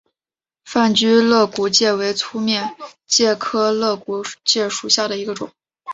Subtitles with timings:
[0.65, 5.51] 范睢肋骨介为粗面介科肋骨介属下的一个种。